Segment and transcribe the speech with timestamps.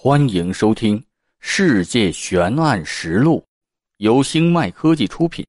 [0.00, 0.96] 欢迎收听
[1.40, 3.40] 《世界悬案实录》，
[3.96, 5.44] 由星脉科技出品。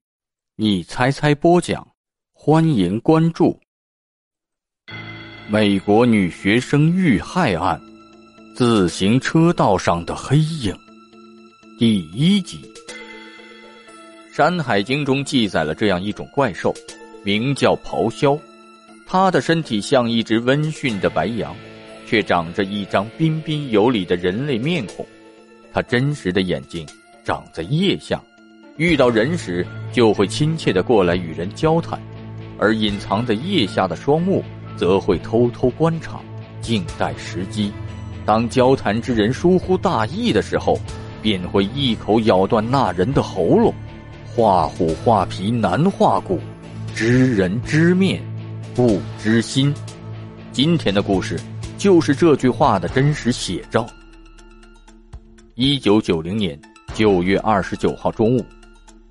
[0.56, 1.86] 你猜猜播讲，
[2.32, 3.56] 欢迎关注。
[5.48, 7.80] 美国女学生遇害案，
[8.56, 10.76] 自行车道上的黑影，
[11.78, 12.58] 第一集。
[14.36, 16.74] 《山海经》中记载了这样一种怪兽，
[17.22, 18.36] 名叫咆哮，
[19.06, 21.54] 它的身体像一只温驯的白羊。
[22.10, 25.06] 却长着一张彬彬有礼的人类面孔，
[25.72, 26.84] 他真实的眼睛
[27.22, 28.20] 长在腋下，
[28.78, 31.96] 遇到人时就会亲切的过来与人交谈，
[32.58, 34.42] 而隐藏在腋下的双目
[34.76, 36.20] 则会偷偷观察，
[36.60, 37.70] 静待时机。
[38.26, 40.80] 当交谈之人疏忽大意的时候，
[41.22, 43.72] 便会一口咬断那人的喉咙。
[44.34, 46.40] 画虎画皮难画骨，
[46.92, 48.20] 知人知面
[48.74, 49.72] 不知心。
[50.50, 51.38] 今天的故事。
[51.80, 53.86] 就是这句话的真实写照。
[55.54, 56.60] 一九九零年
[56.92, 58.44] 九月二十九号中午，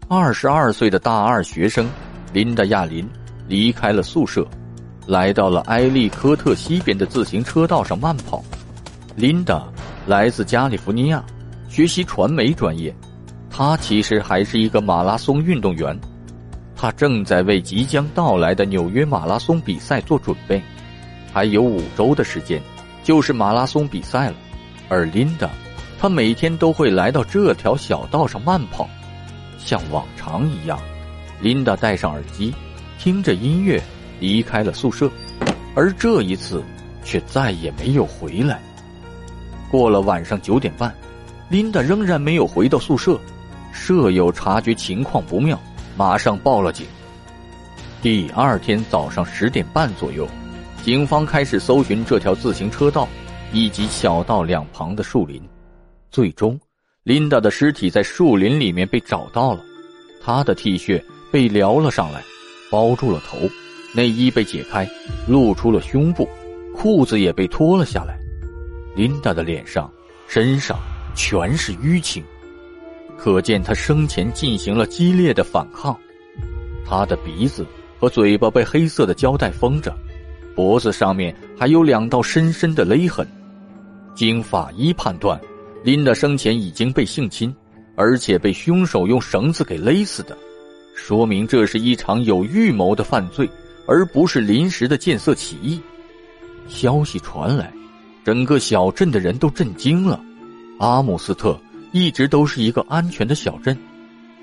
[0.07, 1.89] 二十二岁的大二学生
[2.31, 3.09] 琳达·亚林
[3.47, 4.47] 离开了宿舍，
[5.07, 8.43] 来到了埃利科特西边的自行车道上慢跑。
[9.15, 9.67] 琳达
[10.05, 11.25] 来自加利福尼亚，
[11.69, 12.95] 学习传媒专业。
[13.49, 15.99] 她其实还是一个马拉松运动员，
[16.75, 20.61] 她正在为即将到来的纽约马拉松比赛做准备。
[21.31, 22.61] 还有五周的时间，
[23.03, 24.35] 就是马拉松比赛了。
[24.87, 25.49] 而琳达，
[25.99, 28.89] 她每天都会来到这条小道上慢跑，
[29.57, 30.79] 像往常一样。
[31.41, 32.53] 琳达戴上耳机，
[32.97, 33.81] 听着音乐
[34.19, 35.09] 离开了宿舍，
[35.75, 36.63] 而这一次
[37.03, 38.59] 却再也没有回来。
[39.71, 40.93] 过了晚上九点半，
[41.47, 43.19] 琳达仍然没有回到宿舍。
[43.71, 45.57] 舍友察觉情况不妙，
[45.95, 46.87] 马上报了警。
[48.01, 50.27] 第二天早上十点半左右。
[50.89, 53.07] 警方开始搜寻这条自行车道，
[53.53, 55.39] 以及小道两旁的树林。
[56.09, 56.59] 最终，
[57.03, 59.63] 琳达的尸体在树林里面被找到了，
[60.19, 60.99] 她的 T 恤
[61.31, 62.23] 被撩了上来，
[62.71, 63.37] 包住了头；
[63.93, 64.89] 内衣被解开，
[65.27, 66.27] 露出了胸部；
[66.75, 68.17] 裤子也被脱了下来。
[68.95, 69.93] 琳达的脸上、
[70.27, 70.75] 身上
[71.13, 72.23] 全是淤青，
[73.15, 75.95] 可见她生前进行了激烈的反抗。
[76.83, 77.63] 她的鼻子
[77.99, 79.95] 和嘴巴被黑色的胶带封着。
[80.59, 83.25] 脖子上面还有两道深深的勒痕，
[84.13, 85.39] 经法医判断，
[85.85, 87.55] 琳达生前已经被性侵，
[87.95, 90.37] 而且被凶手用绳子给勒死的，
[90.93, 93.49] 说明这是一场有预谋的犯罪，
[93.87, 95.79] 而不是临时的见色起意。
[96.67, 97.71] 消息传来，
[98.25, 100.21] 整个小镇的人都震惊了。
[100.79, 101.57] 阿姆斯特
[101.93, 103.77] 一直都是一个安全的小镇，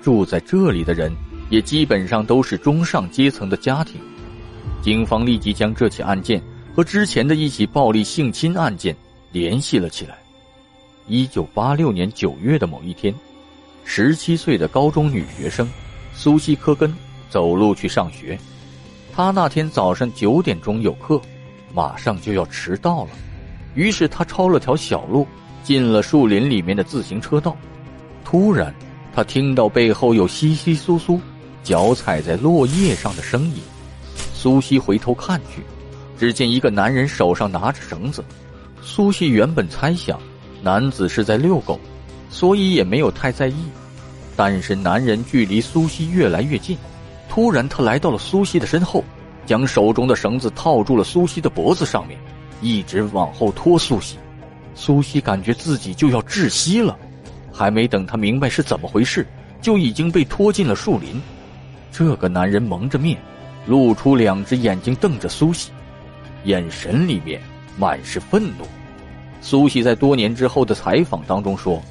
[0.01, 1.15] 住在这里的人
[1.51, 4.01] 也基本上都是中上阶层的家庭。
[4.81, 6.41] 警方立即将这起案件
[6.75, 8.95] 和之前的一起暴力性侵案件
[9.31, 10.17] 联系了起来。
[11.07, 13.13] 一九八六年九月的某一天，
[13.83, 15.69] 十七岁的高中女学生
[16.13, 16.93] 苏西·科根
[17.29, 18.37] 走路去上学。
[19.13, 21.19] 她那天早上九点钟有课，
[21.73, 23.11] 马上就要迟到了，
[23.73, 25.25] 于是她抄了条小路，
[25.63, 27.55] 进了树林里面的自行车道。
[28.23, 28.73] 突然，
[29.15, 31.19] 她听到背后有窸窸窣窣
[31.63, 33.55] 脚踩在落叶上的声音。
[34.37, 35.63] 苏西回头看去，
[36.15, 38.23] 只见一个男人手上拿着绳子。
[38.83, 40.19] 苏西原本猜想
[40.61, 41.79] 男子是在遛狗，
[42.29, 43.55] 所以也没有太在意。
[44.35, 46.77] 但是男人距离苏西越来越近，
[47.27, 49.03] 突然他来到了苏西的身后，
[49.47, 52.15] 将手中的绳子套住了苏西的脖子上面，
[52.61, 54.17] 一直往后拖苏西。
[54.75, 56.95] 苏西感觉自己就要窒息了，
[57.51, 59.25] 还没等他明白是怎么回事，
[59.63, 61.19] 就已经被拖进了树林。
[61.91, 63.17] 这个男人蒙着面。
[63.67, 65.71] 露出两只眼睛瞪着苏西，
[66.45, 67.41] 眼神里面
[67.77, 68.65] 满是愤怒。
[69.41, 71.81] 苏西在多年之后的采访当中说：“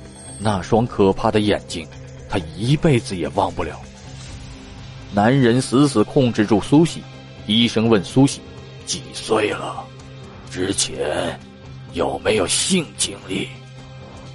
[0.41, 1.87] 那双可怕的眼睛，
[2.29, 3.79] 他一辈子也忘不了。”
[5.13, 7.03] 男人死死控制住苏西，
[7.47, 8.41] 低声问苏西
[8.85, 9.85] ：“几岁了？
[10.51, 11.39] 之前
[11.93, 13.49] 有没有性经历？”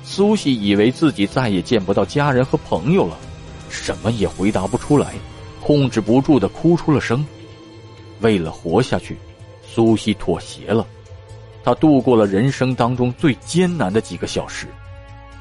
[0.05, 3.17] 苏西以为自己再也见不到家人和朋友了，
[3.69, 5.13] 什么也回答不出来。
[5.63, 7.25] 控制不住的哭出了声。
[8.19, 9.17] 为了活下去，
[9.65, 10.85] 苏西妥协了。
[11.63, 14.67] 他度过了人生当中最艰难的几个小时。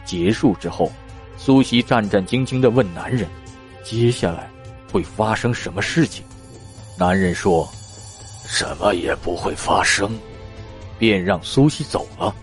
[0.05, 0.90] 结束之后，
[1.37, 3.28] 苏西战战兢兢的问男人
[3.82, 4.50] ：“接下来
[4.93, 6.25] 会发生什么事情？”
[6.99, 7.69] 男人说
[8.46, 10.11] ：“什么也不会发生。”
[10.99, 12.34] 便让苏西走了。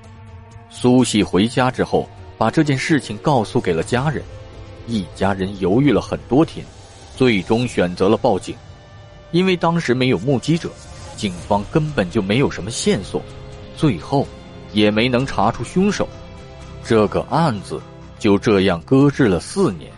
[0.69, 4.23] 苏西回家之后，把这件事情告诉给了家人。
[4.87, 6.65] 一家人犹豫了很多天。
[7.17, 8.55] 最终选择了报警，
[9.31, 10.69] 因为当时没有目击者，
[11.15, 13.19] 警方根本就没有什么线索，
[13.75, 14.27] 最后
[14.71, 16.07] 也没能查出凶手。
[16.83, 17.81] 这个案子
[18.19, 19.91] 就这样搁置了四年，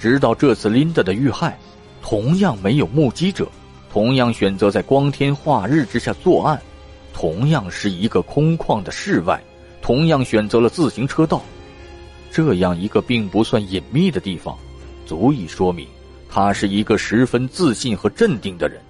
[0.00, 1.56] 直到这次琳达的遇害，
[2.02, 3.48] 同样没有目击者，
[3.92, 6.60] 同样选择在光天化日之下作案，
[7.14, 9.40] 同样是一个空旷的室外，
[9.80, 11.40] 同样选择了自行车道，
[12.32, 14.58] 这样一个并不算隐秘的地方，
[15.06, 15.86] 足以说明
[16.30, 18.80] 他是一个十分自信和镇定的人，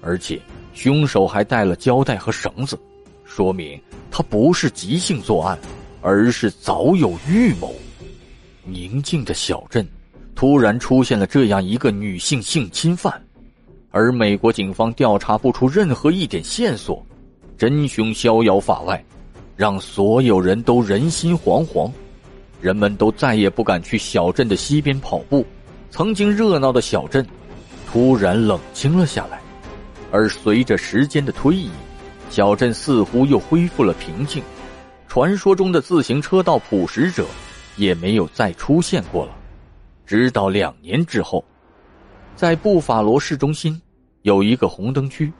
[0.00, 0.40] 而且
[0.72, 2.78] 凶手还带了胶带和绳子。
[3.24, 3.78] 说明
[4.10, 5.58] 他不是即兴作案，
[6.00, 7.74] 而是早有预谋。
[8.62, 9.86] 宁静的小镇
[10.34, 13.20] 突然出现了这样一个女性性侵犯，
[13.90, 17.04] 而美国警方调查不出任何一点线索，
[17.58, 19.04] 真凶逍遥法外，
[19.56, 21.90] 让所有人都人心惶惶。
[22.60, 25.44] 人们都再也不敢去小镇的西边跑步，
[25.96, 27.26] 曾经热闹的小镇
[27.90, 29.40] 突然冷清了下来。
[30.12, 31.70] 而随着时间的推移，
[32.28, 34.42] 小镇似乎又恢复了平静，
[35.08, 37.24] 传说中的自行车道捕食者
[37.76, 39.32] 也没有再出现过了。
[40.04, 41.42] 直到两年之后，
[42.36, 43.80] 在布法罗市中心
[44.20, 45.32] 有一个红灯区，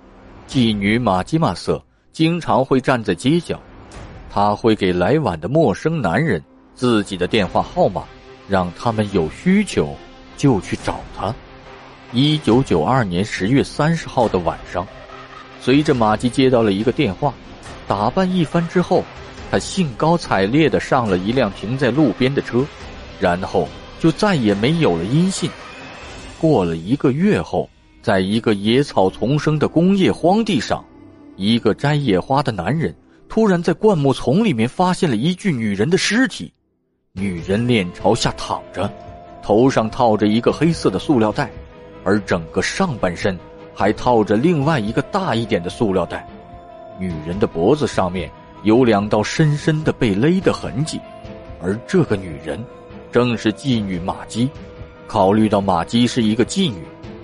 [0.48, 3.60] 妓女玛基玛瑟经常会站在街角，
[4.30, 6.42] 她会给来晚的陌生男人
[6.74, 8.04] 自己的电话号码，
[8.48, 9.94] 让他们有需求
[10.36, 11.34] 就去找他。
[12.12, 14.86] 一九九二年十月三十号的晚上。
[15.60, 17.34] 随着马吉接到了一个电话，
[17.88, 19.02] 打扮一番之后，
[19.50, 22.64] 他兴高采烈的上了一辆停在路边的车，
[23.18, 23.68] 然后
[23.98, 25.50] 就再也没有了音信。
[26.38, 27.68] 过了一个月后，
[28.00, 30.84] 在一个野草丛生的工业荒地上，
[31.34, 32.94] 一个摘野花的男人
[33.28, 36.52] 突然在灌木丛里面发现了一具女人的尸体，
[37.12, 38.88] 女人脸朝下躺着，
[39.46, 41.48] 头上套着一个黑色的塑料袋，
[42.02, 43.38] 而整个上半身。
[43.72, 46.26] 还套着另外一个大一点的塑料袋，
[46.98, 48.28] 女人的脖子上面
[48.64, 50.98] 有两道深深的被勒的痕迹，
[51.62, 52.58] 而这个女人
[53.12, 54.50] 正是妓女玛姬。
[55.06, 56.78] 考虑到玛姬是一个妓女，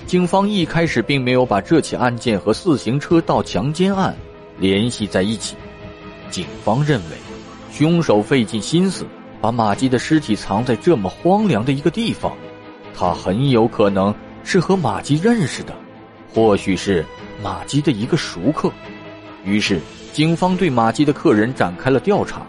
[0.06, 4.14] 警方一开始并没有把这起案件和自行车道强奸案
[4.58, 5.56] 联系在一起。
[6.30, 7.16] 警方认为，
[7.72, 9.06] 凶手费尽心思
[9.42, 12.32] 把玛姬的尸体藏在这么荒凉的一个地方，
[12.96, 15.74] 他很有可能是和玛姬认识的。
[16.32, 17.04] 或许是
[17.42, 18.70] 马基的一个熟客，
[19.44, 19.80] 于是
[20.12, 22.46] 警方对马基的客人展开了调查，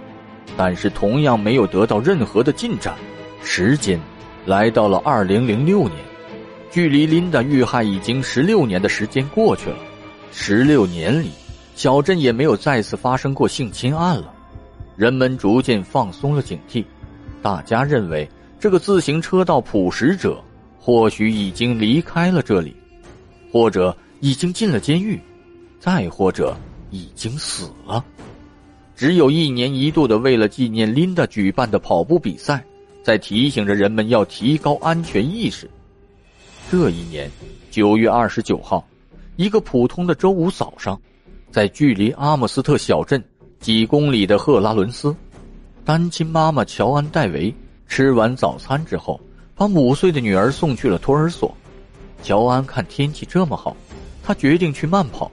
[0.55, 2.93] 但是同样没有得到任何的进展。
[3.43, 3.99] 时间
[4.45, 5.97] 来到了二零零六年，
[6.71, 9.77] 距离琳达遇害已经十六年的时间过去了。
[10.31, 11.31] 十六年里，
[11.75, 14.31] 小镇也没有再次发生过性侵案了，
[14.95, 16.83] 人们逐渐放松了警惕，
[17.41, 18.29] 大家认为
[18.59, 20.41] 这个自行车道捕食者
[20.79, 22.75] 或许已经离开了这里。
[23.51, 25.21] 或者已经进了监狱，
[25.79, 26.57] 再或者
[26.89, 28.03] 已经死了。
[28.95, 32.65] 只有一年一度的为了纪念琳达举办的跑步比赛，
[33.03, 35.69] 在提醒着人们要提高安全意识。
[36.71, 37.29] 这一年
[37.69, 38.83] 九月二十九号，
[39.35, 40.99] 一个普通的周五早上，
[41.51, 43.23] 在距离阿姆斯特小镇
[43.63, 45.15] 几公里的赫拉伦斯，
[45.85, 47.55] 单亲妈妈乔安·戴维
[47.87, 49.17] 吃完早餐之后，
[49.55, 51.49] 把五岁的女儿送去了托儿所。
[52.21, 53.73] 乔安看天气这么好，
[54.21, 55.31] 他决定去慢跑，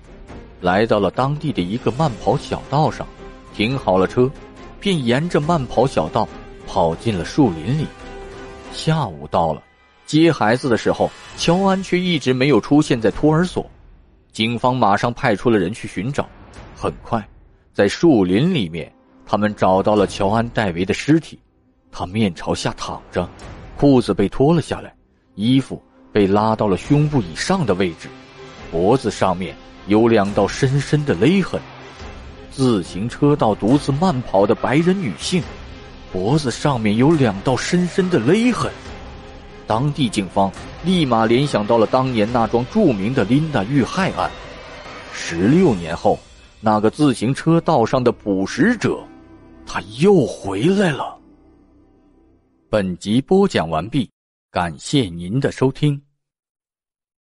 [0.61, 3.05] 来到了当地的一个慢跑小道上，
[3.53, 4.31] 停好了车，
[4.79, 6.29] 便沿着慢跑小道
[6.69, 7.85] 跑进了树林里。
[8.73, 9.61] 下午到了，
[10.07, 13.69] 接孩子的时候，乔安却一直没有出现在托儿所。
[14.31, 16.28] 警方马上派出了人去寻找，
[16.76, 17.28] 很快，
[17.73, 18.93] 在树林里面，
[19.25, 21.39] 他们找到了乔安·戴维的尸体，
[21.93, 23.29] 他面朝下躺着，
[23.77, 24.95] 裤子被脱了下来，
[25.35, 25.83] 衣服。
[26.12, 28.09] 被拉到了胸部以上的位置，
[28.73, 29.55] 脖子上面
[29.87, 31.61] 有两道深深的勒痕。
[32.50, 35.41] 自行车道独自慢跑的白人女性，
[36.12, 38.73] 脖子上面有两道深深的勒痕。
[39.69, 40.50] 当地警方
[40.85, 44.29] 立马联想到了当年那桩著名的琳达遇害案。
[45.12, 46.19] 十六年后，
[46.61, 49.02] 那个自行车道上的捕食者，
[49.64, 51.19] 他又回来了。
[52.69, 54.09] 本集播讲完毕。
[54.50, 56.02] 感谢您的收听。